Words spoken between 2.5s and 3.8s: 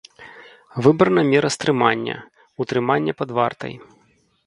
утрыманне пад вартай.